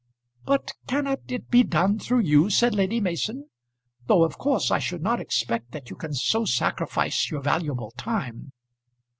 "But 0.45 0.71
cannot 0.87 1.19
it 1.27 1.51
be 1.51 1.61
done 1.61 1.99
through 1.99 2.21
you?" 2.21 2.49
said 2.49 2.73
Lady 2.73 2.99
Mason. 2.99 3.49
"Though 4.07 4.23
of 4.23 4.39
course 4.39 4.71
I 4.71 4.79
should 4.79 5.03
not 5.03 5.21
expect 5.21 5.73
that 5.73 5.91
you 5.91 5.95
can 5.95 6.15
so 6.15 6.43
sacrifice 6.43 7.29
your 7.29 7.43
valuable 7.43 7.91
time." 7.97 8.51